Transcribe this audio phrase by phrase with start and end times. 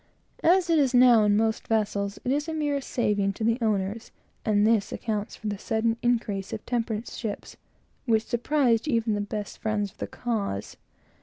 [0.43, 4.09] As it is now, in most vessels, it is a mere saving to the owners;
[4.43, 7.55] and this accounts for the sudden increase of temperance ships,
[8.07, 10.75] which surprised even the best friends of the cause.